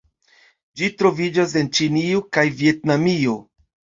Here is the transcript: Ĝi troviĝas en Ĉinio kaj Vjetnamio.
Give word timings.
Ĝi 0.79 0.87
troviĝas 1.01 1.53
en 1.61 1.69
Ĉinio 1.79 2.23
kaj 2.37 2.45
Vjetnamio. 2.63 3.37